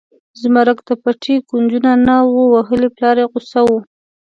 زمرک 0.39 0.79
د 0.87 0.89
پټي 1.03 1.35
کونجونه 1.49 1.91
نه 2.07 2.15
و 2.33 2.35
وهلي 2.53 2.89
پلار 2.95 3.15
یې 3.21 3.25
غوسه 3.31 3.61
و. 3.67 3.69